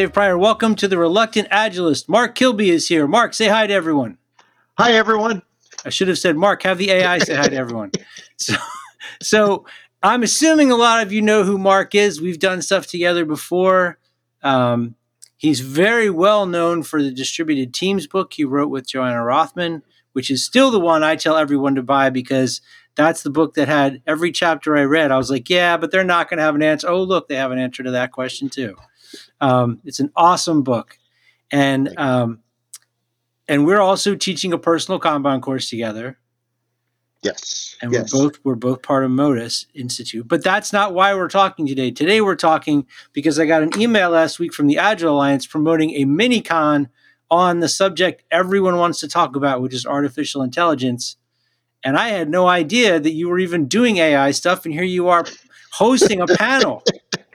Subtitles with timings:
[0.00, 0.38] Dave Prior.
[0.38, 2.08] Welcome to the Reluctant Agilist.
[2.08, 3.06] Mark Kilby is here.
[3.06, 4.16] Mark, say hi to everyone.
[4.78, 5.42] Hi, everyone.
[5.84, 7.90] I should have said, Mark, have the AI say hi to everyone.
[8.38, 8.54] So,
[9.20, 9.66] so
[10.02, 12.18] I'm assuming a lot of you know who Mark is.
[12.18, 13.98] We've done stuff together before.
[14.42, 14.94] Um,
[15.36, 19.82] he's very well known for the Distributed Teams book he wrote with Johanna Rothman,
[20.14, 22.62] which is still the one I tell everyone to buy because
[22.94, 25.10] that's the book that had every chapter I read.
[25.10, 26.88] I was like, yeah, but they're not going to have an answer.
[26.88, 28.76] Oh, look, they have an answer to that question too.
[29.40, 30.98] Um, it's an awesome book,
[31.50, 32.40] and um,
[33.48, 36.18] and we're also teaching a personal Kanban course together.
[37.22, 37.76] Yes.
[37.82, 38.14] and yes.
[38.14, 40.26] we're both we're both part of Modus Institute.
[40.26, 41.90] But that's not why we're talking today.
[41.90, 45.90] Today we're talking because I got an email last week from the Agile Alliance promoting
[45.90, 46.88] a mini con
[47.30, 51.16] on the subject everyone wants to talk about, which is artificial intelligence.
[51.84, 55.08] And I had no idea that you were even doing AI stuff, and here you
[55.08, 55.24] are
[55.72, 56.82] hosting a panel.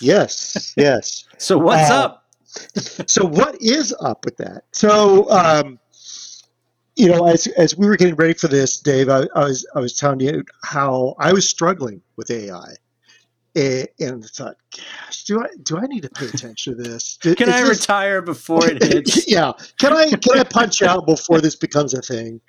[0.00, 0.72] Yes.
[0.76, 1.24] Yes.
[1.38, 2.18] So what's Uh, up?
[3.06, 4.64] so what is up with that?
[4.72, 5.78] So, um,
[6.96, 9.80] you know, as as we were getting ready for this, Dave, I, I was I
[9.80, 12.74] was telling you how I was struggling with AI,
[13.56, 17.18] and, and I thought, gosh, do I do I need to pay attention to this?
[17.22, 19.26] Can Is I this- retire before it hits?
[19.26, 19.52] yeah.
[19.80, 22.40] Can I can I punch out before this becomes a thing?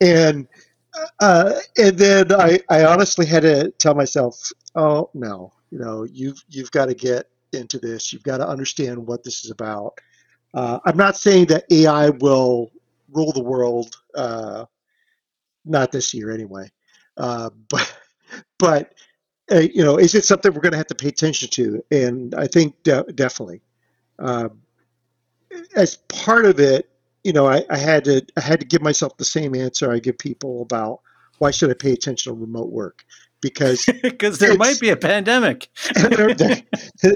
[0.00, 0.46] And
[1.20, 6.42] uh, and then I, I honestly had to tell myself, oh no, you know, you've
[6.48, 8.12] you've got to get into this.
[8.12, 9.98] You've got to understand what this is about.
[10.54, 12.70] Uh, I'm not saying that AI will
[13.12, 14.64] rule the world, uh,
[15.64, 16.70] not this year anyway.
[17.16, 17.96] Uh, but
[18.58, 18.94] but
[19.52, 21.84] uh, you know, is it something we're going to have to pay attention to?
[21.90, 23.62] And I think de- definitely.
[24.18, 24.60] Um,
[25.74, 26.88] as part of it,
[27.24, 29.98] you know, I, I had to I had to give myself the same answer I
[29.98, 31.00] give people about
[31.38, 33.04] why should I pay attention to remote work
[33.40, 35.68] because Because there might be a pandemic.
[35.94, 36.34] there,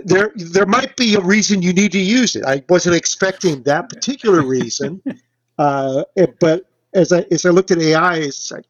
[0.05, 2.45] there, there might be a reason you need to use it.
[2.45, 5.03] I wasn't expecting that particular reason,
[5.59, 6.65] uh, it- but
[6.95, 8.65] as I as I looked at AI, it's like,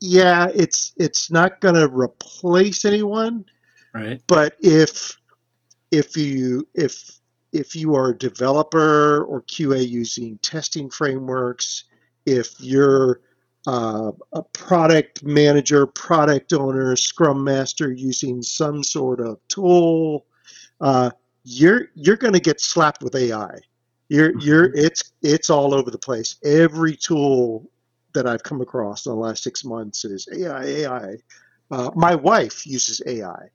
[0.00, 3.44] yeah, it's it's not going to replace anyone,
[3.92, 4.20] Right.
[4.26, 5.16] but if
[5.90, 7.18] if you if
[7.52, 11.84] if you are a developer or QA using testing frameworks,
[12.26, 13.20] if you're
[13.66, 20.26] uh, a product manager, product owner, scrum master using some sort of tool,
[20.80, 21.10] uh,
[21.44, 23.58] you're you're going to get slapped with AI.
[24.08, 26.36] You're you're it's it's all over the place.
[26.44, 27.70] Every tool
[28.12, 30.64] that I've come across in the last six months is AI.
[30.64, 31.16] AI.
[31.70, 33.48] Uh, my wife uses AI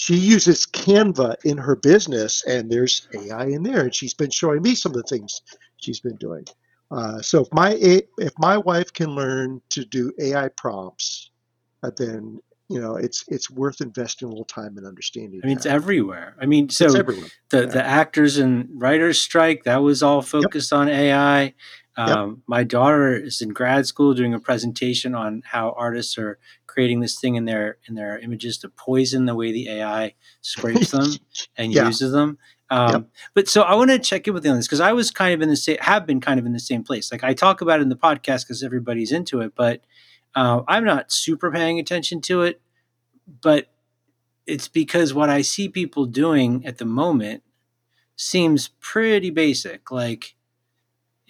[0.00, 4.62] she uses Canva in her business, and there's AI in there, and she's been showing
[4.62, 5.42] me some of the things
[5.76, 6.46] she's been doing.
[6.90, 11.30] Uh, so if my A- if my wife can learn to do AI prompts,
[11.82, 15.40] uh, then you know it's it's worth investing a little time and understanding.
[15.44, 16.36] I mean, it's everywhere.
[16.40, 16.88] I mean, so
[17.50, 17.66] the Yeah.
[17.66, 21.54] the actors and writers strike that was all focused on AI.
[21.96, 27.00] Um, My daughter is in grad school doing a presentation on how artists are creating
[27.00, 31.10] this thing in their in their images to poison the way the AI scrapes them
[31.56, 31.86] and Yeah.
[31.86, 32.38] uses them.
[32.70, 33.06] Um, Yep.
[33.34, 35.34] But so I want to check in with you on this because I was kind
[35.34, 37.10] of in the same, have been kind of in the same place.
[37.10, 39.82] Like I talk about it in the podcast because everybody's into it, but
[40.36, 42.60] uh, I'm not super paying attention to it.
[43.42, 43.66] But
[44.46, 47.42] it's because what I see people doing at the moment
[48.16, 49.90] seems pretty basic.
[49.90, 50.34] Like,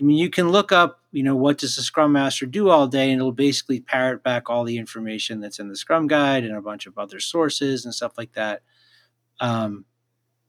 [0.00, 2.86] I mean, you can look up, you know, what does the Scrum Master do all
[2.86, 6.56] day, and it'll basically parrot back all the information that's in the Scrum Guide and
[6.56, 8.62] a bunch of other sources and stuff like that.
[9.40, 9.84] Um,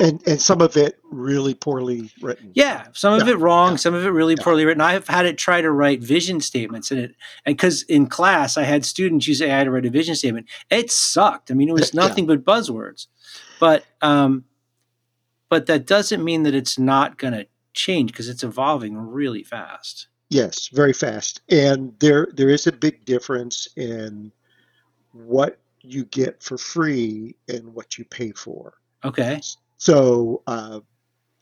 [0.01, 2.51] and and some of it really poorly written.
[2.53, 4.43] yeah, some of Yeah, it wrong, yeah, some of it really yeah.
[4.43, 4.81] poorly written.
[4.81, 8.57] I have had it try to write vision statements in it, and because in class
[8.57, 11.51] I had students use AI to write a vision statement, it sucked.
[11.51, 13.07] I mean, it was nothing but buzzwords.
[13.59, 14.45] But um,
[15.49, 20.07] but that doesn't mean that it's not going to change because it's evolving really fast.
[20.29, 21.41] Yes, very fast.
[21.49, 24.31] And there there is a big difference in
[25.11, 28.73] what you get for free and what you pay for.
[29.03, 29.41] Okay.
[29.81, 30.81] So, uh,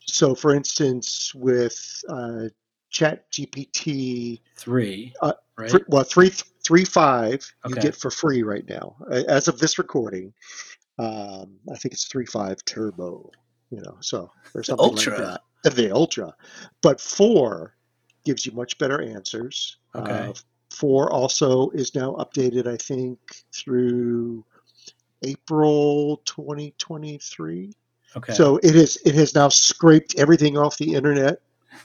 [0.06, 1.78] so for instance, with
[2.08, 2.46] uh,
[2.90, 5.14] Chat GPT, Three.
[5.22, 5.74] Uh, right.
[5.90, 6.32] well, three
[6.64, 7.82] three five you Okay.
[7.82, 10.34] get for free right now, as of this recording.
[10.98, 13.30] Um, I think it's three five turbo.
[13.72, 15.18] You know, so or something Ultra.
[15.18, 15.42] like that.
[15.66, 16.34] Uh, The ultra,
[16.82, 17.76] but four
[18.24, 19.80] gives you much better answers.
[19.96, 20.14] Okay.
[20.14, 20.34] Uh,
[20.72, 23.20] four also is now updated, I think,
[23.52, 24.46] through
[25.24, 27.74] April 2023.
[28.16, 28.34] Okay.
[28.34, 31.42] So it is it has now scraped everything off the internet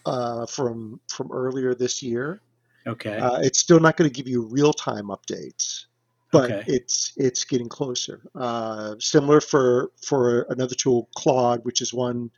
[0.06, 2.40] uh, from from earlier this year.
[2.86, 3.18] okay.
[3.18, 5.86] Uh, it's still not going to give you real time updates,
[6.32, 6.64] but Okay.
[6.66, 8.22] it's it's getting closer.
[8.34, 12.30] Uh, similar for for another tool, Claude, which is one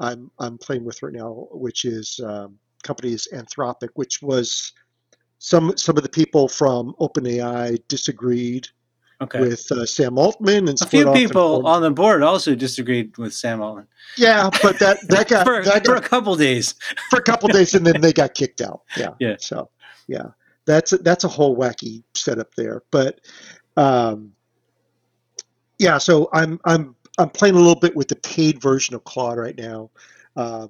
[0.00, 4.72] I'm I'm playing with right now, which is um, company is Anthropic, which was
[5.38, 8.68] some some of the people from OpenAI disagreed
[9.22, 9.40] Okay.
[9.40, 13.60] with uh, Sam Altman and a few people on the board also disagreed with Sam
[13.60, 13.86] Altman.
[14.16, 16.74] yeah, but that that got for, that for got a couple days.
[17.10, 18.82] for a couple days and then they got kicked out.
[18.96, 19.10] Yeah.
[19.18, 19.36] Yeah.
[19.38, 19.68] So
[20.06, 20.28] yeah,
[20.64, 22.82] that's a, that's a whole wacky setup there.
[22.90, 23.20] But
[23.76, 24.32] um,
[25.78, 29.38] yeah, so I'm I'm I'm playing a little bit with the paid version of Claude
[29.38, 29.90] right now.
[30.36, 30.68] Uh,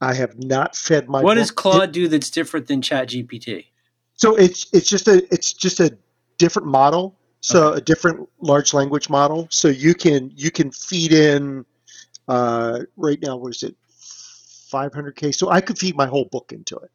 [0.00, 1.22] I have not fed my.
[1.22, 3.66] What does book- Claude do that's different than ChatGPT?
[4.14, 5.96] So it's it's just a it's just a
[6.38, 7.16] different model.
[7.40, 7.78] So Okay.
[7.78, 9.48] a different large language model.
[9.50, 11.64] So you can you can feed in
[12.28, 13.36] uh, right now.
[13.36, 13.76] What is it?
[14.70, 15.32] 500k.
[15.32, 16.90] So I could feed my whole book into it.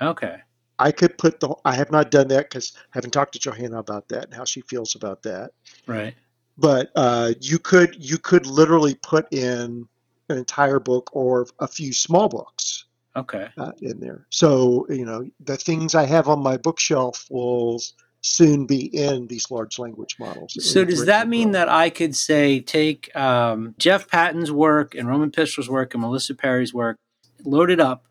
[0.00, 0.36] Okay.
[0.78, 1.54] I could put the.
[1.64, 4.44] I have not done that because I haven't talked to Johanna about that and how
[4.44, 5.50] she feels about that.
[5.86, 6.14] Right.
[6.58, 9.86] But uh, you could you could literally put in
[10.28, 13.48] an entire book or a few small books Okay.
[13.58, 14.26] uh, in there.
[14.30, 17.80] So you know the things I have on my bookshelf will
[18.22, 20.54] soon be in these large language models.
[20.64, 21.60] So does that mean Grow.
[21.60, 26.34] that I could say take um, Jeff Patton's work and Roman Pichler's work and Melissa
[26.34, 26.96] Perri's work,
[27.44, 28.04] load it up,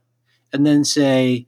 [0.52, 1.48] and then say,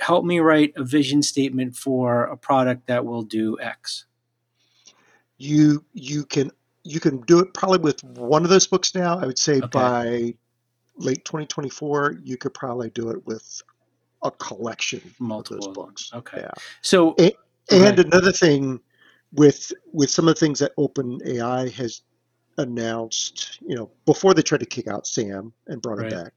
[0.00, 4.06] help me write a vision statement for a product that will do X?
[5.38, 6.52] you you can
[6.84, 9.18] you can do it probably with one of those books now.
[9.18, 9.66] I would say Okay.
[9.68, 10.34] by
[10.96, 13.60] late 2024, you could probably do it with
[14.22, 16.10] a collection Multiple of those books.
[16.14, 16.38] Okay.
[16.42, 16.50] Yeah.
[16.80, 17.32] So And
[17.70, 18.02] Okay.
[18.02, 18.80] another thing
[19.32, 22.02] with with some of the things that OpenAI has
[22.58, 26.12] announced, you know, before they tried to kick out Sam and brought Right.
[26.12, 26.32] him back,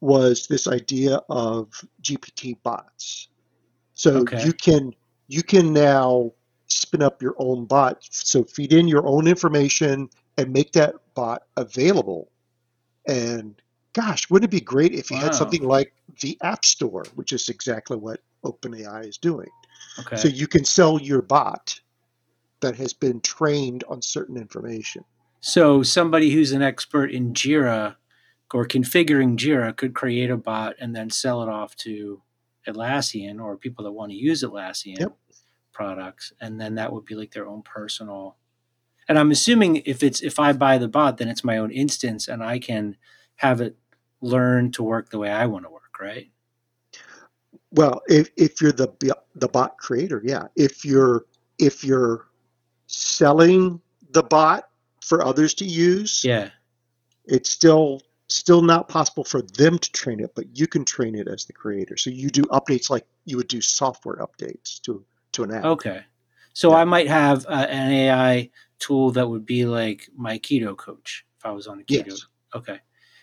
[0.00, 1.70] was this idea of
[2.02, 3.28] GPT bots.
[3.94, 4.44] So Okay.
[4.44, 4.94] you can
[5.28, 6.32] you can now
[6.66, 7.98] spin up your own bot.
[8.10, 12.30] So feed in your own information and make that bot available.
[13.06, 13.60] And
[13.92, 15.24] gosh, wouldn't it be great if you Wow.
[15.24, 19.48] had something like the App Store, which is exactly what OpenAI is doing.
[20.00, 20.16] Okay.
[20.16, 21.80] So you can sell your bot
[22.60, 25.04] that has been trained on certain information.
[25.40, 27.96] So somebody who's an expert in Jira
[28.52, 32.22] or configuring Jira could create a bot and then sell it off to
[32.66, 35.16] Atlassian or people that want to use Atlassian Yep.
[35.72, 38.36] products, and then that would be like their own personal.
[39.08, 42.28] And I'm assuming if it's if I buy the bot, then it's my own instance,
[42.28, 42.96] and I can
[43.36, 43.76] have it
[44.20, 46.30] learn to work the way I want to work, right?
[47.72, 50.44] Well, if, if you're the b- the bot creator, yeah.
[50.56, 51.26] If you're
[51.58, 52.26] if you're
[52.86, 53.80] selling
[54.12, 54.68] the bot
[55.04, 56.50] for others to use, Yeah.
[57.26, 61.28] it's still still not possible for them to train it, but you can train it
[61.28, 61.96] as the creator.
[61.96, 65.64] So you do updates like you would do software updates to to an app.
[65.64, 66.02] Okay.
[66.54, 66.76] So Yeah.
[66.78, 71.44] I might have uh, an AI tool that would be like my keto coach if
[71.46, 72.06] I was on a keto.
[72.08, 72.26] Yes.
[72.54, 72.78] Okay.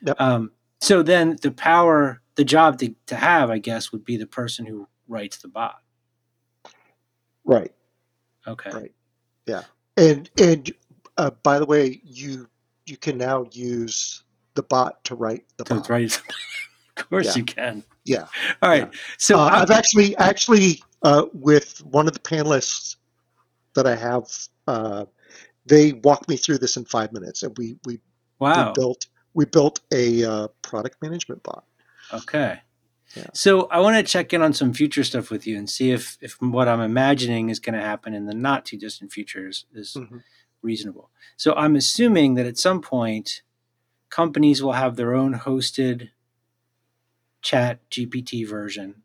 [0.05, 0.21] Yep.
[0.21, 0.51] Um,
[0.85, 4.67] so then the power, the job to, to have, I guess, would be the person
[4.67, 5.81] who writes the bot.
[7.43, 7.71] Right.
[8.47, 8.69] Okay.
[8.69, 8.93] Right.
[9.47, 9.63] Yeah.
[9.97, 10.71] And and
[11.17, 12.47] uh, by the way, you
[12.85, 14.23] you can now use
[14.53, 15.89] the bot to write the bot.
[15.89, 16.15] right.
[16.97, 17.35] of course Yeah.
[17.35, 17.83] you can.
[18.03, 18.27] Yeah.
[18.61, 18.93] All right.
[19.17, 22.97] So uh, I've actually actually uh, with one of the panelists
[23.73, 24.29] that I have,
[24.67, 25.05] uh,
[25.65, 27.99] they walked me through this in five minutes, and we we,
[28.37, 28.67] wow.
[28.67, 31.65] we built we built a uh, product management bot.
[32.11, 32.61] Okay.
[33.15, 33.27] Yeah.
[33.33, 36.17] So I want to check in on some future stuff with you and see if
[36.21, 39.65] if what I'm imagining is going to happen in the not too distant future is,
[39.73, 40.23] is Mhm.
[40.61, 41.11] reasonable.
[41.37, 43.41] So I'm assuming that at some point
[44.09, 46.09] companies will have their own hosted
[47.41, 49.03] chat GPT version.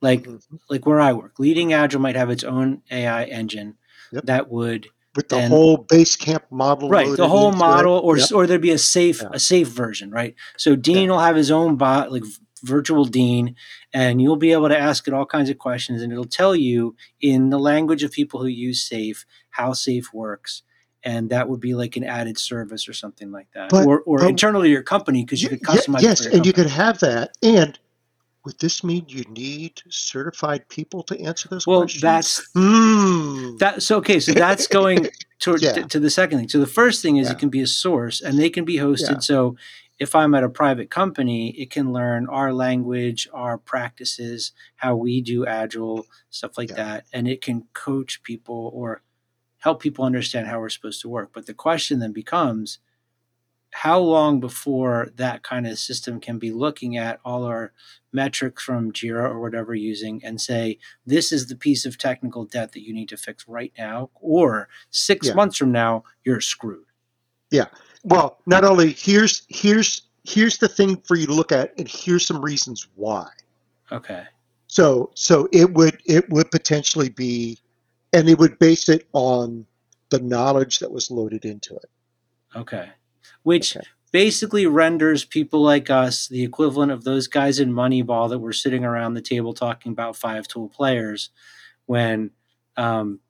[0.00, 0.60] Like Mhm.
[0.68, 3.76] like where I work, LeadingAgile might have its own AI engine
[4.12, 4.26] Yep.
[4.26, 7.56] that would With the And- whole base camp model, right the whole it.
[7.56, 8.32] model or Yep.
[8.32, 9.30] or there'd be a safe Yeah.
[9.32, 12.22] a safe version right so dean will have his own bot like
[12.62, 13.56] virtual dean
[13.92, 16.94] and you'll be able to ask it all kinds of questions and it'll tell you
[17.20, 20.62] in the language of people who use safe how safe works
[21.02, 24.18] and that would be like an added service or something like that But- or, or
[24.18, 26.52] but- internally to your company because you could customize yes, it for your and you
[26.52, 27.32] could have that.
[27.42, 27.76] And
[28.44, 32.02] would this mean you need certified people to answer those well questions?
[32.02, 33.58] Well, that's.
[33.58, 35.08] That so okay, so that's going
[35.40, 35.72] to, Yeah.
[35.72, 36.48] to, to the second thing.
[36.48, 37.32] So the first thing is Yeah.
[37.34, 39.10] it can be a source and they can be hosted.
[39.10, 39.18] Yeah.
[39.20, 39.56] So
[39.98, 45.20] if I'm at a private company, it can learn our language, our practices, how we
[45.20, 49.02] do agile, stuff like that, and it can coach people or
[49.58, 51.30] help people understand how we're supposed to work.
[51.34, 52.78] But the question then becomes
[53.72, 57.72] how long before that kind of system can be looking at all our
[58.12, 62.72] metrics from Jira or whatever using and say, this is the piece of technical debt
[62.72, 65.34] that you need to fix right now, or six Yeah.
[65.34, 66.86] months from now, you're screwed.
[67.50, 67.66] Yeah.
[68.02, 72.26] Well, not only here's here's here's the thing for you to look at, and here's
[72.26, 73.28] some reasons why.
[73.92, 74.24] Okay.
[74.66, 77.58] So so it would it would potentially be,
[78.12, 79.66] and it would base it on
[80.08, 81.90] the knowledge that was loaded into it.
[82.56, 82.88] Okay.
[83.42, 83.86] Which Okay.
[84.12, 88.84] basically renders people like us the equivalent of those guys in Moneyball that were sitting
[88.84, 91.30] around the table talking about five tool players
[91.86, 92.30] when
[92.76, 93.20] um,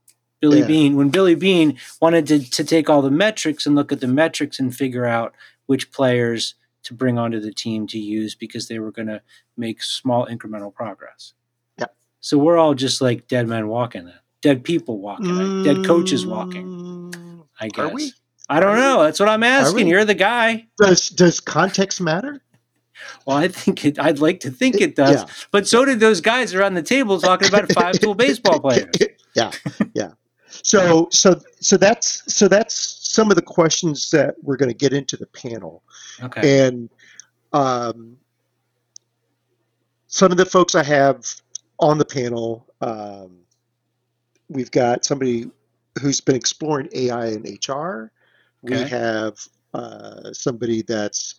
[0.40, 0.66] Billy Yeah.
[0.66, 4.06] Bean when Billy Beane wanted to, to take all the metrics and look at the
[4.08, 5.34] metrics and figure out
[5.66, 9.20] which players to bring onto the team to use because they were going to
[9.56, 11.34] make small incremental progress.
[11.78, 11.86] Yeah.
[12.20, 16.70] So we're all just like dead men walking, dead people walking, dead coaches walking.
[17.12, 17.84] Mm, I guess.
[17.84, 18.12] Are we?
[18.50, 19.04] I don't know.
[19.04, 19.86] That's what I'm asking.
[19.86, 20.66] You're the guy.
[20.76, 22.42] Does does context matter?
[23.24, 23.98] Well, I think it.
[23.98, 25.28] I'd like to think it does, Yeah.
[25.52, 28.90] but so did those guys around the table talking about five tool baseball players.
[29.34, 29.52] yeah,
[29.94, 30.10] yeah.
[30.50, 34.92] So so so that's so that's some of the questions that we're going to get
[34.92, 35.82] into the panel,
[36.22, 36.66] Okay.
[36.66, 36.90] and
[37.52, 38.16] um,
[40.08, 41.24] some of the folks I have
[41.78, 42.66] on the panel.
[42.80, 43.38] Um,
[44.48, 45.48] we've got somebody
[46.02, 48.10] who's been exploring AI and HR.
[48.62, 49.38] We have
[49.74, 51.36] uh, somebody that's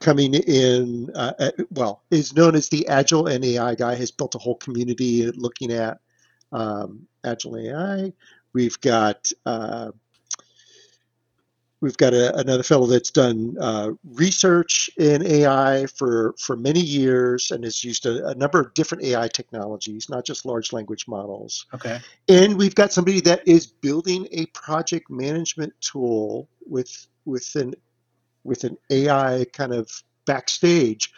[0.00, 4.34] coming in, uh, uh, well, is known as the Agile and AI guy, has built
[4.34, 5.98] a whole community looking at
[6.52, 8.12] um, Agile AI.
[8.52, 9.92] We've got uh,
[11.84, 17.50] we've got a, another fellow that's done uh, research in AI for for many years
[17.50, 21.66] and has used a, a number of different AI technologies, not just large language models.
[21.74, 22.00] Okay.
[22.28, 27.74] And we've got somebody that is building a project management tool with with an
[28.44, 29.90] with an AI kind of
[30.24, 31.12] backstage,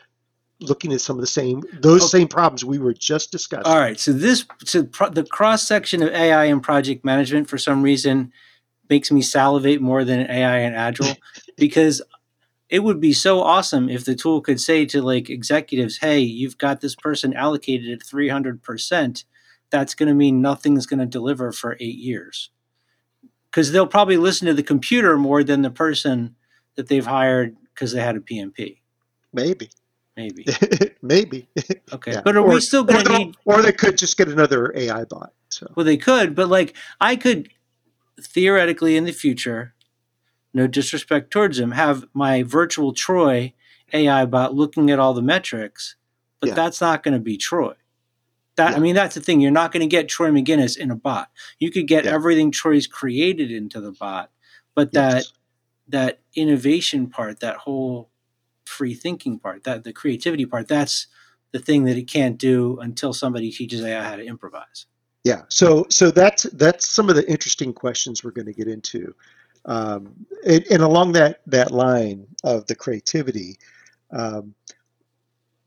[0.60, 2.18] looking at some of the same those Okay.
[2.18, 3.72] same problems we were just discussing.
[3.72, 4.00] All right.
[4.00, 8.32] So this, so pro, the cross section of AI and project management, for some reason,
[8.88, 11.16] makes me salivate more than AI and Agile,
[11.56, 12.02] because
[12.68, 16.58] it would be so awesome if the tool could say to like executives, "Hey, you've
[16.58, 19.24] got this person allocated at three hundred percent.
[19.70, 22.50] That's going to mean nothing's going to deliver for eight years."
[23.50, 26.36] Because they'll probably listen to the computer more than the person
[26.74, 28.78] that they've hired because they had a PMP.
[29.32, 29.70] Maybe,
[30.16, 30.46] Maybe.
[31.02, 31.48] maybe.
[31.92, 32.14] Okay.
[32.14, 32.22] Yeah.
[32.24, 35.04] But are or, we still going to need or they could just get another AI
[35.04, 35.32] bot.
[35.50, 37.48] So Well, they could, but like I could
[38.20, 39.74] theoretically in the future,
[40.54, 43.52] no disrespect towards him, have my virtual Troy
[43.92, 45.96] AI bot looking at all the metrics,
[46.40, 46.54] but Yeah.
[46.54, 47.74] that's not going to be Troy.
[48.56, 49.40] That I mean, that's the thing.
[49.42, 51.30] You're not going to get Troy Magennis in a bot.
[51.58, 52.14] You could get Yeah.
[52.14, 54.30] everything Troy's created into the bot,
[54.74, 55.32] but that yes.
[55.88, 58.10] that innovation part, that whole
[58.64, 61.06] free thinking part, that the creativity part, that's
[61.52, 64.86] the thing that it can't do until somebody teaches AI how to improvise.
[65.26, 69.12] Yeah, so so that's that's some of the interesting questions we're going to get into,
[69.64, 70.14] um,
[70.46, 73.56] and, and along that that line of the creativity,
[74.12, 74.54] um,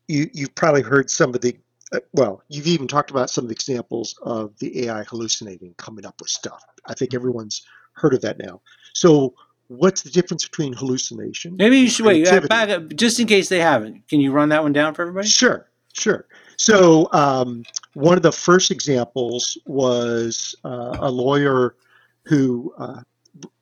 [0.07, 1.57] you you've probably heard some of the
[1.91, 6.05] uh, well, you've even talked about some of the examples of the AI hallucinating, coming
[6.05, 6.63] up with stuff.
[6.85, 7.61] I think everyone's
[7.95, 8.61] heard of that now.
[8.93, 9.33] So,
[9.67, 11.57] what's the difference between hallucination?
[11.57, 12.25] Maybe you should wait.
[12.25, 12.39] uh.
[12.47, 14.07] Back up, just in case they haven't.
[14.07, 15.27] Can you run that one down for everybody?
[15.27, 16.27] Sure, sure.
[16.55, 21.75] So um, one of the first examples was uh, a lawyer
[22.23, 23.01] who uh,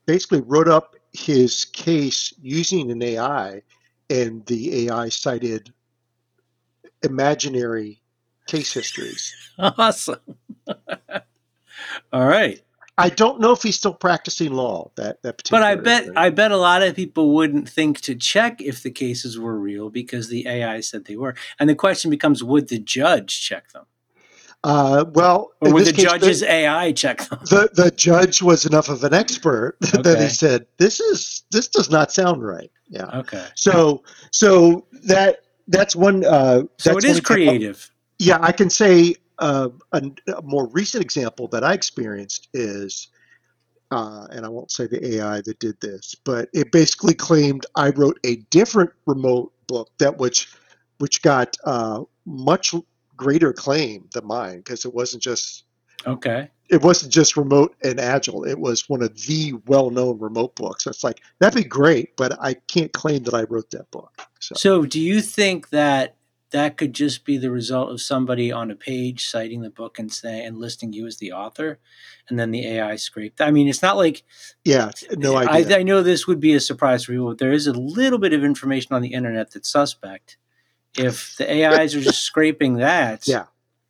[0.06, 3.62] basically wrote up his case using an AI,
[4.10, 5.74] and the AI cited
[7.04, 8.02] imaginary
[8.48, 9.34] case histories.
[9.60, 10.20] Awesome.
[12.14, 12.62] All right,
[13.00, 14.92] I don't know if he's still practicing law.
[14.96, 15.62] That that particular.
[15.62, 18.92] but I bet I bet a lot of people wouldn't think to check if the
[18.92, 21.36] cases were real because the AI said they were.
[21.60, 23.86] And the question becomes: Would the judge check them,
[24.64, 27.40] Uh, well, or would the case, judge's AI check them?
[27.44, 31.90] the the judge was enough of an expert that he said this is this does
[31.90, 32.72] not sound right.
[32.90, 33.20] Yeah.
[33.20, 36.26] Okay, So so that that's one.
[36.26, 37.92] Uh, so that's it is creative.
[38.20, 40.02] Yeah, I can say uh, a,
[40.36, 43.10] a more recent example that I experienced is,
[43.92, 47.90] uh, and I won't say the AI that did this, but it basically claimed I
[47.90, 50.52] wrote a different remote book that which
[50.98, 52.74] which got uh, much
[53.18, 55.64] greater claim than mine because it wasn't just
[56.06, 58.44] Okay, it wasn't just remote and agile.
[58.44, 60.86] It was one of the well-known remote books.
[60.86, 64.12] It's like that'd be great, but I can't claim that I wrote that book.
[64.40, 66.18] So so do you think that
[66.52, 70.12] that could just be the result of somebody on a page citing the book and
[70.12, 71.80] saying and listing you as the author,
[72.30, 73.42] and then the AI scraped.
[73.42, 74.24] I mean, it's not like
[74.64, 75.76] Yeah, no idea.
[75.76, 78.20] I, I know this would be a surprise for people, but there is a little
[78.20, 80.38] bit of information on the internet that's suspect.
[80.98, 83.46] If the AIs are just scraping that, Yeah,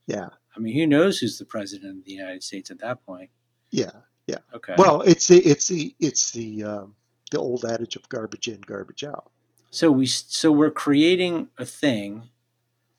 [0.08, 0.30] yeah.
[0.56, 3.30] I mean, who knows who's the president of the United States at that point?
[3.72, 3.92] yeah.
[4.28, 4.40] Yeah.
[4.54, 4.76] Okay.
[4.78, 6.96] Well, it's the it's the it's the um,
[7.32, 9.32] the old adage of garbage in, garbage out.
[9.72, 12.24] so we so we're creating a thing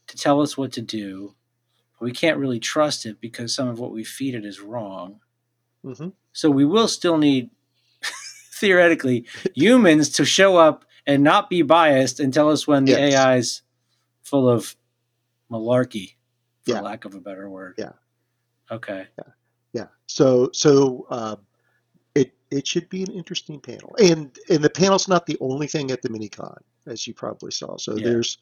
[0.06, 1.34] to tell us what to do.
[1.98, 5.20] But we can't really trust it because some of what we feed it is wrong.
[5.84, 7.50] hmm So we will still need
[8.54, 13.14] theoretically humans to show up and not be biased and tell us when the Yes.
[13.14, 13.62] AI's
[14.28, 14.76] full of
[15.50, 16.14] malarkey,
[16.64, 16.80] for Yeah.
[16.80, 17.74] lack of a better word.
[17.78, 17.92] Yeah.
[18.70, 19.06] Okay.
[19.18, 19.32] Yeah.
[19.72, 19.86] Yeah.
[20.06, 21.38] So so um,
[22.14, 25.90] it it should be an interesting panel, and and the panel's not the only thing
[25.90, 27.76] at the minicon, as you probably saw.
[27.78, 28.04] So Yeah.
[28.08, 28.38] there's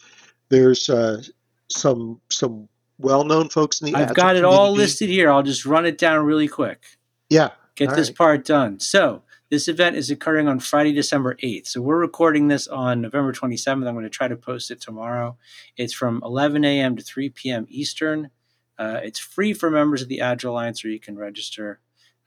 [0.48, 1.22] there's uh,
[1.68, 5.30] some some well known folks in the I've got it all listed here.
[5.30, 6.84] I'll just run it down really quick.
[7.28, 7.50] Yeah.
[7.74, 8.16] Get All this right.
[8.16, 8.80] part done.
[8.80, 11.68] So this event is occurring on Friday, December 8th.
[11.68, 13.86] So we're recording this on November 27th.
[13.86, 15.36] I'm going to try to post it tomorrow.
[15.76, 16.96] It's from 11 a.m.
[16.96, 17.66] to 3 p.m.
[17.68, 18.30] Eastern.
[18.78, 21.80] Uh, it's free for members of the Agile Alliance, or you can register.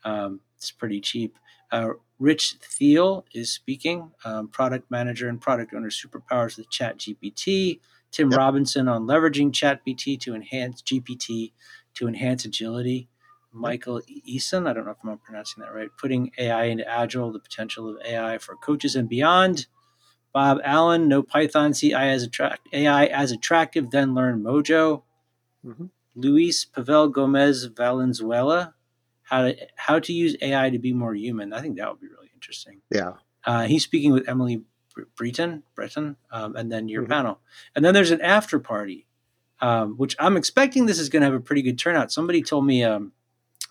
[0.04, 1.38] Um, it's pretty cheap.
[1.70, 7.80] Uh, Rich Thiel is speaking, um, product manager and product owner superpowers with Chat GPT.
[8.10, 8.38] Tim Yep.
[8.38, 11.52] Robinson on leveraging ChatGPT to enhance GPT
[11.94, 13.08] to enhance agility.
[13.52, 17.40] Michael Eason, I don't know if I'm pronouncing that right, putting AI into Agile, the
[17.40, 19.66] potential of AI for coaches and beyond.
[20.32, 25.02] Bob Allen, no Python, see AI as, attract, AI as attractive, then learn Mojo.
[25.64, 25.90] Mhm.
[26.14, 28.74] Luis Pavel Gomez Valenzuela,
[29.22, 31.52] how to, how to use AI to be more human.
[31.52, 32.82] I think that would be really interesting.
[32.90, 33.14] Yeah.
[33.44, 34.62] Uh, he's speaking with Emily
[34.94, 37.08] Br- Breton, Breton, um, and then your Mhm.
[37.08, 37.40] panel.
[37.74, 39.06] And then there's an after party,
[39.60, 42.12] um, which I'm expecting this is going to have a pretty good turnout.
[42.12, 43.12] Somebody told me um,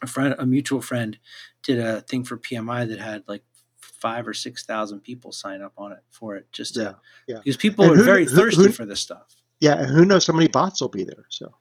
[0.01, 1.17] a friend, a mutual friend,
[1.63, 3.43] did a thing for PMI that had like
[3.81, 6.93] five or six thousand people sign up on it for it, just to, Yeah,
[7.27, 7.37] yeah.
[7.43, 9.35] because people And are who- very who- thirsty who- for this stuff.
[9.59, 9.77] Yeah.
[9.77, 11.25] And who knows how many bots will be there?
[11.29, 11.53] So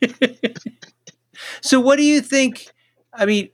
[1.60, 2.68] so what do you think
[3.12, 3.48] i mean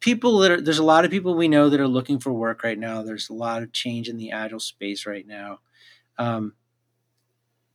[0.00, 2.64] people that are there's a lot of people we know that are looking for work
[2.64, 5.60] right now there's a lot of change in the agile space right now
[6.18, 6.54] um,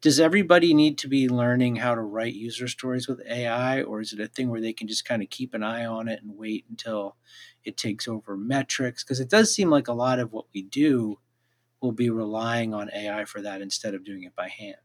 [0.01, 4.13] does everybody need to be learning how to write user stories with ai or is
[4.13, 6.37] it a thing where they can just kind of keep an eye on it and
[6.37, 7.15] wait until
[7.63, 9.03] it takes over metrics?
[9.03, 11.19] Because it does seem like a lot of what we do
[11.81, 14.75] will be relying on ai for that instead of doing it by hand.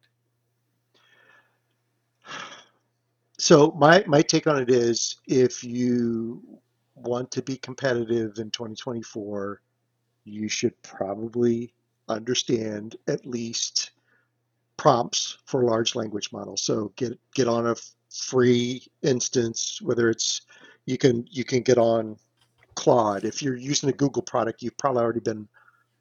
[3.38, 6.42] So my my take on it is if you
[6.94, 9.61] want to be competitive in 2024
[10.25, 11.75] you should probably
[12.09, 13.91] understand at least
[14.77, 16.63] prompts for large language models.
[16.63, 17.77] So get get on a
[18.11, 20.43] free instance whether it's
[20.85, 22.17] you can you can get on
[22.75, 23.25] claude.
[23.25, 25.49] If you're using a google product you've probably already been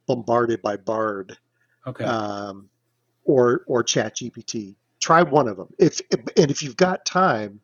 [0.07, 1.37] bombarded by bard
[1.87, 2.03] okay.
[2.03, 2.69] um,
[3.23, 5.99] or or chat gpt try one of them if
[6.37, 7.59] and if you've got time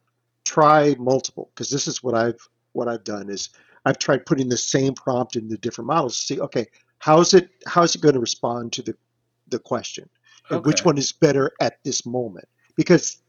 [0.45, 2.39] try multiple because this is what i've
[2.73, 3.49] what i've done is
[3.85, 6.65] i've tried putting the same prompt in the different models to see okay
[6.99, 8.95] how's it how's it going to respond to the
[9.49, 10.07] the question
[10.49, 12.47] and which one is better at this moment?
[12.75, 13.21] Because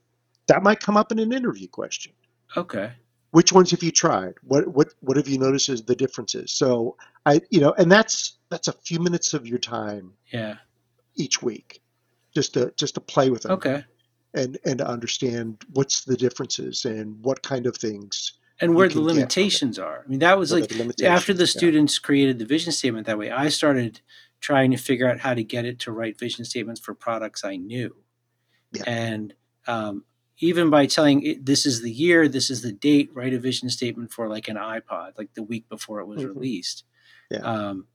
[0.47, 2.13] that might come up in an interview question.
[2.57, 2.93] Okay.
[3.31, 4.35] Which ones have you tried?
[4.43, 6.51] What what what have you noticed as the differences?
[6.53, 10.57] So i you know and that's that's a few minutes of your time yeah.
[11.17, 11.83] each week
[12.35, 13.85] just to just to play with them okay.
[14.35, 18.95] and and to understand what's the differences and what kind of things and where the
[18.95, 19.21] can get from it.
[19.21, 20.03] limitations are.
[20.05, 21.59] I mean, that was what are like after the Yeah.
[21.59, 24.01] students created the vision statement that way, I started
[24.41, 27.57] trying to figure out how to get it to write vision statements for products I
[27.57, 27.97] knew.
[28.73, 28.85] Yeah.
[28.87, 29.35] And
[29.67, 30.05] um,
[30.39, 33.69] even by telling it, this is the year, this is the date, write a vision
[33.71, 36.29] statement for like an iPod, like the week before it was Mhm.
[36.35, 36.85] released.
[37.31, 37.39] Yeah.
[37.39, 37.87] Um,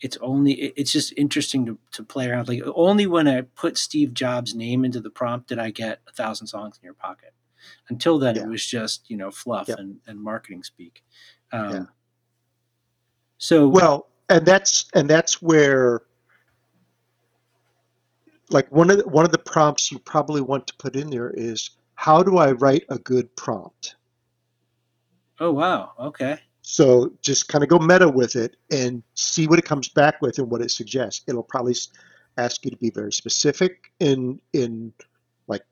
[0.00, 2.48] it's only it- it's just interesting to, to play around.
[2.48, 6.12] Like only when I put Steve Jobs' name into the prompt did I get a
[6.12, 7.34] thousand songs in your pocket.
[7.88, 8.42] Until then, Yeah.
[8.42, 11.04] it was just you know fluff and, and marketing speak.
[11.52, 11.84] Um, Yeah.
[13.38, 16.02] So well and that's and that's where
[18.50, 21.30] like one of the, one of the prompts you probably want to put in there
[21.30, 23.96] is how do i write a good prompt?
[25.38, 29.64] Oh wow, okay, so just kind of go meta with it and see what it
[29.64, 31.22] comes back with and what it suggests.
[31.26, 31.74] It'll probably
[32.38, 34.92] ask you to be very specific in in
[35.46, 35.62] like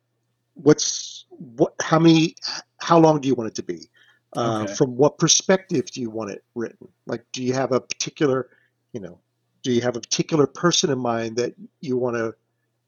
[0.55, 2.35] what's what how many
[2.81, 3.89] how long do you want it to be
[4.37, 4.75] uh, Okay.
[4.75, 8.49] from what perspective do you want it written like do you have a particular
[8.93, 9.19] you know
[9.63, 12.35] do you have a particular person in mind that you want to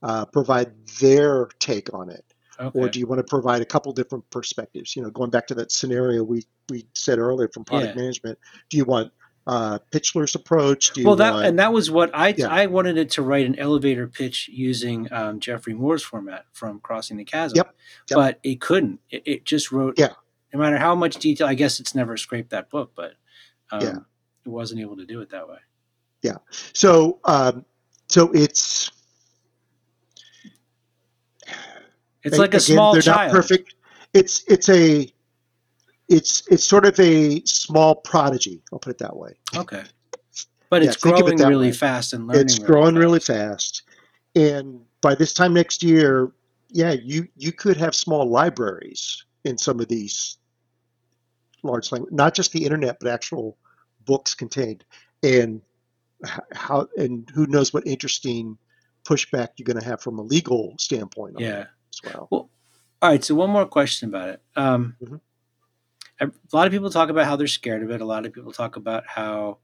[0.02, 2.24] uh, provide their take on it,
[2.59, 2.78] Okay.
[2.78, 4.96] or do you want to provide a couple different perspectives?
[4.96, 8.02] You know, going back to that scenario we we said earlier from product Yeah.
[8.02, 9.12] management, do you want
[9.46, 10.92] uh, Pichler's approach?
[10.92, 12.48] Do you well, that want, and that was what I Yeah.
[12.48, 17.16] I wanted it to write an elevator pitch using um, Jeffrey Moore's format from Crossing
[17.16, 17.57] the Chasm.
[17.57, 17.74] Yep.
[18.11, 18.16] Yep.
[18.16, 18.98] But it couldn't.
[19.11, 19.98] It, it just wrote.
[19.98, 20.14] Yeah.
[20.52, 23.14] No matter how much detail, I guess it's never scraped that book, but
[23.70, 23.96] um, Yeah.
[24.44, 25.58] it wasn't able to do it that way.
[26.22, 26.36] Yeah.
[26.72, 27.64] So um,
[28.08, 28.90] so it's
[32.24, 33.32] It's like a again, small they're child.
[33.32, 33.74] not perfect.
[34.14, 35.12] It's it's a
[36.08, 38.62] it's it's sort of a small prodigy.
[38.72, 39.32] I'll put it that way.
[39.56, 39.82] Okay.
[40.70, 41.72] But it's think of it growing really way.
[41.72, 42.42] fast and learning.
[42.42, 43.82] it's growing really fast.
[43.82, 43.82] fast
[44.36, 46.32] and by this time next year
[46.70, 50.38] yeah you you could have small libraries in some of these
[51.62, 53.57] large language not just the internet but actual
[54.05, 54.85] books contained
[55.22, 55.61] and
[56.53, 58.57] how and who knows what interesting
[59.05, 61.66] pushback you're going to have from a legal standpoint on Yeah.
[61.92, 62.48] as well All
[63.03, 63.25] right.
[63.25, 64.42] So one more question about it.
[64.55, 65.20] Um, Mhm.
[66.20, 68.01] A lot of people talk about how they're scared of it.
[68.01, 69.59] A lot of people talk about how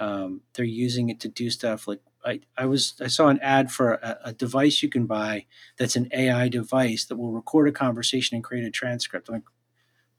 [0.00, 1.86] um, they're using it to do stuff.
[1.86, 5.46] Like I, I was, I saw an ad for a, a device you can buy
[5.78, 9.28] that's an AI device that will record a conversation and create a transcript.
[9.28, 9.44] I'm like,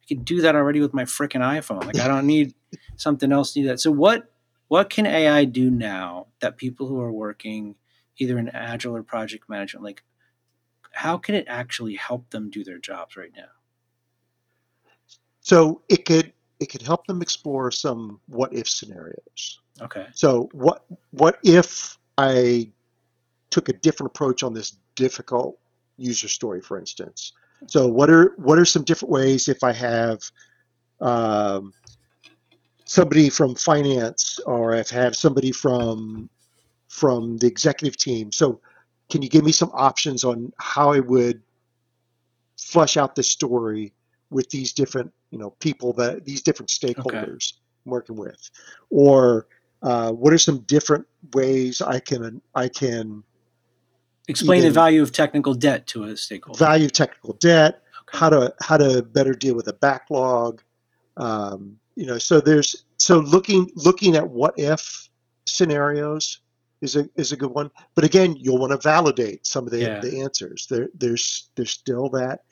[0.03, 1.85] I can do that already with my freaking iPhone.
[1.85, 2.53] Like I don't need
[2.97, 3.79] something else to do that.
[3.79, 4.31] So what,
[4.67, 7.75] what can AI do now that people who are working
[8.17, 10.03] either in agile or project management, like
[10.91, 13.43] how can it actually help them do their jobs right now?
[15.45, 20.07] so it could it could help them explore some what if scenarios Okay.
[20.13, 22.69] So what what if I
[23.49, 25.57] took a different approach on this difficult
[25.97, 27.33] user story, for instance?
[27.67, 30.19] So what are what are some different ways if I have
[31.01, 31.73] um,
[32.85, 36.29] somebody from finance or if I have somebody from
[36.87, 38.31] from the executive team?
[38.31, 38.59] So
[39.09, 41.41] can you give me some options on how I would
[42.57, 43.93] flush out this story
[44.29, 47.53] with these different you know people that these different stakeholders
[47.85, 48.49] I'm working with,
[48.89, 49.47] or
[49.81, 53.23] uh, what are some different ways I can I can
[54.27, 56.57] Explain the value of technical debt to a stakeholder.
[56.57, 58.17] value of technical debt, Okay.
[58.17, 60.61] how to how to better deal with a backlog,
[61.17, 62.17] um, you know.
[62.17, 65.09] So there's so looking looking at what if
[65.45, 66.39] scenarios
[66.81, 67.69] is a is a good one.
[67.95, 69.99] But again, you'll want to validate some of the, Yeah.
[69.99, 70.67] the answers.
[70.69, 72.43] There there's there's still that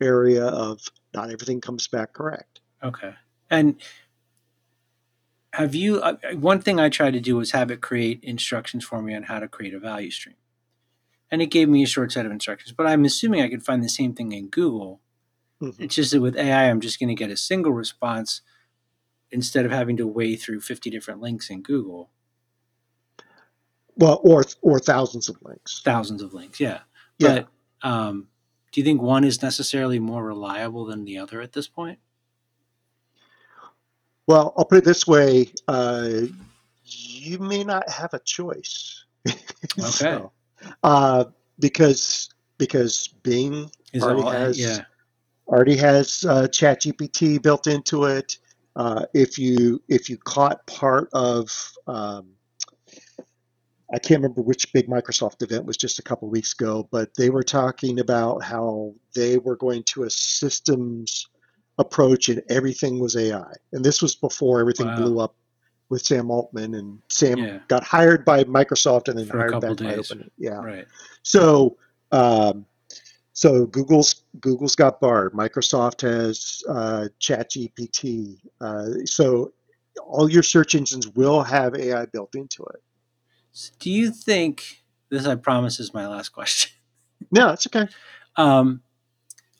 [0.00, 0.80] area of
[1.14, 2.60] not everything comes back correct.
[2.84, 3.14] Okay.
[3.50, 3.76] And
[5.54, 9.00] have you, uh, one thing I tried to do was have it create instructions for
[9.00, 10.34] me on how to create a value stream.
[11.30, 13.82] And it gave me a short set of instructions, but I'm assuming I could find
[13.82, 15.00] the same thing in Google.
[15.60, 15.74] Mhm.
[15.80, 18.42] It's just that with AI, I'm just going to get a single response
[19.32, 22.10] instead of having to wade through 50 different links in Google,
[23.96, 25.80] Well, or or thousands of links.
[25.84, 26.60] thousands of links.
[26.60, 26.80] Yeah.
[27.18, 27.44] Yeah.
[27.82, 28.28] But um,
[28.70, 31.98] do you think one is necessarily more reliable than the other at this point?
[34.28, 36.10] Well, I'll put it this way: uh,
[36.84, 39.04] you may not have a choice.
[39.78, 40.22] Okay.
[40.82, 41.24] Uh,
[41.58, 44.84] because because Bing Is Already all, has- yeah.
[45.48, 48.38] already has uh, ChatGPT built into it.
[48.74, 52.28] Uh, if you if you caught part of um,
[53.92, 57.30] I can't remember which big Microsoft event was just a couple weeks ago, but they
[57.30, 61.28] were talking about how they were going to a systems
[61.78, 63.52] approach and everything was AI.
[63.72, 64.96] And this was before everything Wow.
[64.96, 65.36] blew up
[65.88, 67.58] with Sam Altman and Sam Yeah.
[67.68, 70.10] got hired by Microsoft and then For hired back by days.
[70.10, 70.30] Open.
[70.36, 70.56] Yeah.
[70.62, 70.86] Right.
[71.22, 71.76] So,
[72.12, 72.66] um,
[73.32, 75.32] so Google's Google's got Bard.
[75.32, 78.38] Microsoft has uh, ChatGPT.
[78.60, 79.52] Uh, so
[80.04, 82.82] all your search engines will have AI built into it.
[83.52, 85.26] So do you think this?
[85.26, 86.72] I promise is my last question.
[87.32, 87.88] No, it's okay.
[88.36, 88.82] Um,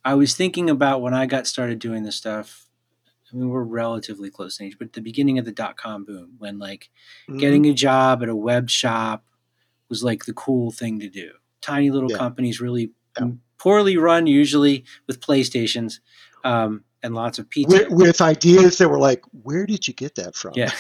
[0.05, 2.66] I was thinking about when I got started doing this stuff.
[3.37, 6.05] I mean, we're relatively close in age, but at the beginning of the dot com
[6.07, 6.89] boom, when like
[7.29, 7.39] Mhm.
[7.39, 9.27] getting a job at a web shop
[9.91, 11.33] was like the cool thing to do.
[11.61, 12.17] Tiny little Yeah.
[12.17, 13.33] companies, really Yeah.
[13.59, 16.01] poorly run, usually with PlayStations
[16.45, 17.77] um, and lots of pizza.
[17.77, 20.53] with, with ideas that were like, where did you get that from?
[20.55, 20.73] Yeah.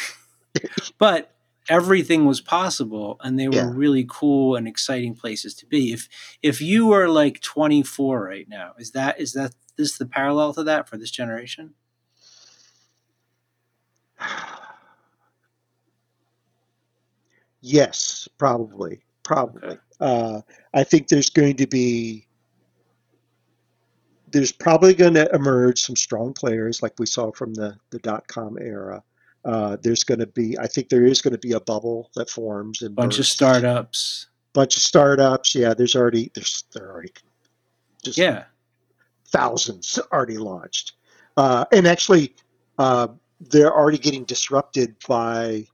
[0.98, 1.34] but
[1.68, 3.70] everything was possible and they were Yeah.
[3.74, 5.92] really cool and exciting places to be.
[5.92, 6.08] If
[6.42, 10.62] if you were like 24 right now, is that is that this the parallel to
[10.64, 11.74] that for this generation?
[17.60, 19.78] Yes, probably, probably.
[20.00, 20.40] Uh,
[20.74, 22.26] I think there's going to be
[24.30, 28.26] there's probably going to emerge some strong players like we saw from the the dot
[28.28, 29.02] com era.
[29.44, 32.28] Uh, there's going to be, I think there is going to be a bubble that
[32.28, 33.32] forms and Bunch of bursts.
[33.32, 34.26] startups.
[34.54, 35.54] bunch of startups.
[35.54, 37.12] Yeah, there's already there's there are already
[38.02, 38.44] just Yeah.
[39.28, 40.92] thousands already launched,
[41.36, 42.34] uh, and actually
[42.78, 43.08] uh,
[43.40, 45.66] they're already getting disrupted by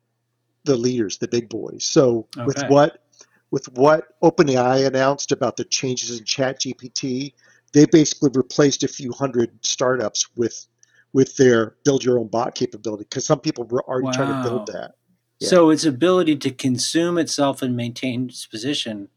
[0.64, 1.84] the leaders, the big boys.
[1.84, 3.04] So with what
[3.50, 7.34] with what OpenAI announced about the changes in ChatGPT,
[7.72, 10.66] they basically replaced a few hundred startups with
[11.12, 14.66] with their build your own bot capability because some people were already trying to build
[14.68, 14.94] that.
[15.40, 15.48] Yeah.
[15.48, 19.08] So its ability to consume itself and maintain its position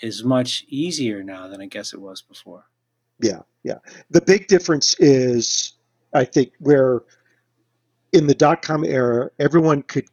[0.00, 2.66] is much easier now than I guess it was before.
[3.20, 3.78] Yeah, yeah.
[4.10, 5.72] The big difference is,
[6.12, 7.02] I think, where
[8.16, 10.06] in the dot com era, everyone could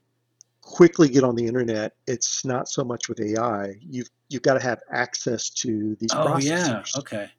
[0.61, 1.93] quickly get on the internet.
[2.07, 3.75] It's not so much with AI.
[3.79, 6.81] You've you've got to have access to these Oh yeah.
[6.83, 6.97] processors.
[6.99, 7.29] Okay.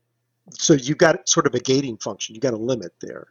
[0.51, 2.35] So you've got sort of a gating function.
[2.35, 3.29] You've got a limit there.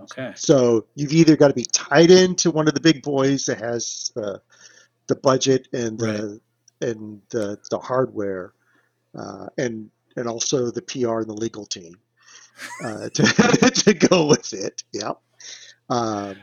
[0.00, 0.32] Okay.
[0.34, 4.10] So you've either got to be tied into one of the big boys that has
[4.14, 4.40] the
[5.06, 6.40] the budget and the
[6.80, 8.54] and the, the hardware,
[9.16, 11.94] uh, and and also the PR and the legal team
[12.84, 13.22] uh, to
[13.70, 14.82] to go with it.
[14.92, 15.20] Yep.
[15.88, 16.36] Um,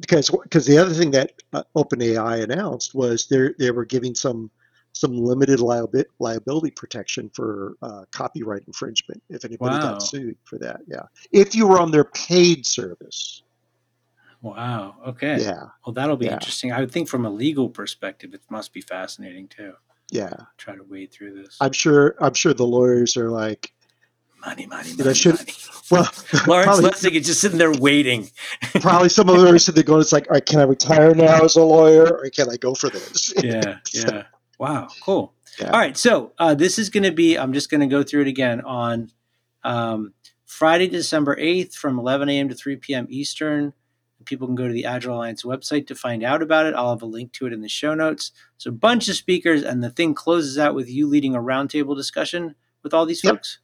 [0.00, 4.50] because because the other thing that uh, OpenAI announced was they they were giving some
[4.94, 9.92] some limited liabi- liability protection for uh, copyright infringement if anybody Wow.
[9.92, 10.80] got sued for that.
[10.86, 11.02] Yeah,
[11.32, 13.42] if you were on their paid service.
[14.42, 14.96] Wow.
[15.06, 15.40] Okay.
[15.40, 16.32] Yeah, Well, that'll be Yeah.
[16.34, 16.72] interesting.
[16.72, 19.74] I would think from a legal perspective, it must be fascinating too.
[20.10, 20.32] yeah.
[20.58, 21.56] Try to wade through this.
[21.60, 22.16] I'm sure.
[22.20, 23.72] I'm sure the lawyers are like,
[24.44, 25.52] money, money, money, should- money.
[25.90, 26.08] well,
[26.46, 28.30] Lawrence probably, Lessig is just sitting there waiting.
[28.80, 30.00] probably some of the lawyers said they're going.
[30.00, 32.74] It's like, all right, can I retire now as a lawyer, or can I go
[32.74, 33.32] for this?
[33.42, 33.78] Yeah.
[33.92, 34.24] Yeah.
[34.58, 34.88] Wow.
[35.02, 35.32] Cool.
[35.60, 35.66] Yeah.
[35.70, 35.96] All right.
[35.96, 38.60] So uh, this is going to be, I'm just going to go through it again
[38.62, 39.10] on
[39.64, 40.14] um,
[40.46, 42.48] Friday, December 8th from 11 a.m.
[42.48, 43.06] to 3 p.m.
[43.10, 43.72] Eastern.
[44.24, 46.74] People can go to the Agile Alliance website to find out about it.
[46.74, 48.30] I'll have a link to it in the show notes.
[48.56, 51.96] So, a bunch of speakers, and the thing closes out with you leading a roundtable
[51.96, 53.34] discussion with all these Yep.
[53.34, 53.58] folks.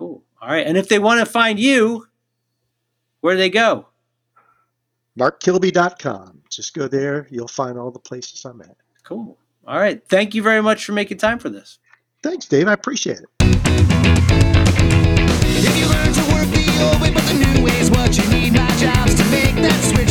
[0.00, 0.24] Cool.
[0.40, 0.66] All right.
[0.66, 2.06] And if they want to find you,
[3.20, 3.86] where do they go?
[5.18, 6.40] MarkKilby.com.
[6.48, 7.26] Just go there.
[7.30, 8.78] You'll find all the places I'm at.
[9.02, 9.36] Cool.
[9.66, 10.02] All right.
[10.08, 11.80] Thank you very much for making time for this.
[12.22, 12.66] Thanks, Dave.
[12.66, 13.26] I appreciate it.
[13.42, 13.62] If
[15.76, 18.54] you learn to work the old way, but the new way is what you need.
[18.54, 20.09] My job's to make that switch.